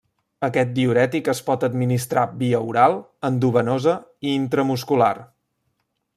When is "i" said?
4.31-4.35